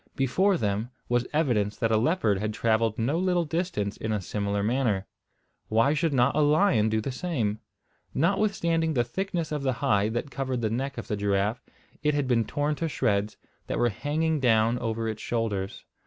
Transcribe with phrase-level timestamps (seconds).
[0.15, 4.63] Before them was evidence that a leopard had travelled no little distance in a similar
[4.63, 5.05] manner.
[5.67, 7.59] Why should not a lion do the same?
[8.11, 11.61] Notwithstanding the thickness of the hide that covered the neck of the giraffe,
[12.01, 13.37] it had been torn to shreds,
[13.67, 15.85] that were hanging down over its shoulders.